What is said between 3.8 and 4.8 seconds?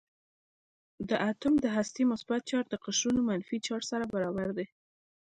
سره برابر دی.